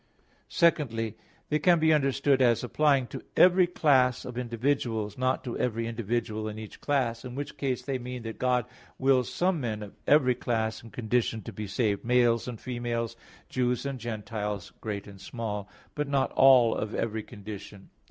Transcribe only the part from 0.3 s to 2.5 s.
Secondly, they can be understood